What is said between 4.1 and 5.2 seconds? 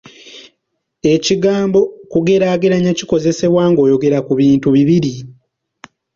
ku bintu bibiri.